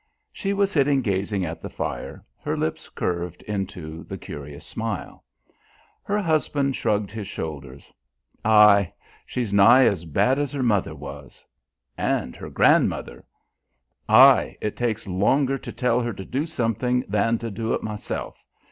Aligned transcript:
She 0.33 0.51
was 0.51 0.71
sitting 0.71 1.03
gazing 1.03 1.45
at 1.45 1.61
the 1.61 1.69
fire, 1.69 2.25
her 2.43 2.57
lips 2.57 2.89
curved 2.89 3.43
into 3.43 4.03
the 4.05 4.17
curious 4.17 4.65
smile. 4.65 5.23
Her 6.01 6.17
husband 6.19 6.75
shrugged 6.75 7.11
his 7.11 7.27
shoulders. 7.27 7.93
"Aye. 8.43 8.91
She's 9.27 9.53
nigh 9.53 9.83
as 9.85 10.05
bad 10.05 10.39
as 10.39 10.51
her 10.53 10.63
mother 10.63 10.95
was." 10.95 11.45
"And 11.99 12.35
her 12.35 12.49
grandmother." 12.49 13.23
"Aye. 14.09 14.57
It 14.59 14.75
takes 14.75 15.05
longer 15.05 15.59
to 15.59 15.71
tell 15.71 16.01
her 16.01 16.13
to 16.13 16.25
do 16.25 16.47
something 16.47 17.05
than 17.07 17.37
to 17.37 17.51
do 17.51 17.75
it 17.75 17.83
myself. 17.83 18.43